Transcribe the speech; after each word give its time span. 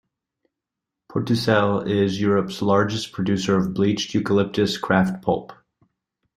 Portucel 1.11 1.87
is 1.87 2.19
Europe's 2.19 2.63
largest 2.63 3.11
producer 3.11 3.55
of 3.55 3.75
bleached 3.75 4.15
eucalyptus 4.15 4.79
kraft 4.79 5.21
pulp. 5.21 5.53